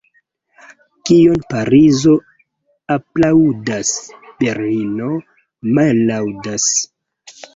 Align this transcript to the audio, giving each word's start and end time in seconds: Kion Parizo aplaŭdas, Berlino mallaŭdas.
Kion 1.09 1.43
Parizo 1.51 2.13
aplaŭdas, 2.95 3.91
Berlino 4.39 5.11
mallaŭdas. 5.79 6.67